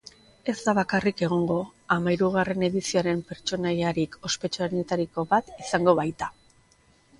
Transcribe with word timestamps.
Ez 0.51 0.53
da 0.67 0.73
bakarrik 0.77 1.19
egongo, 1.27 1.57
hamahirugarren 1.95 2.65
edizioaren 2.69 3.21
pertsonaiarik 3.29 4.19
ospetsuenetariko 4.31 5.29
bat 5.37 5.55
izango 5.67 5.97
baita. 6.03 6.35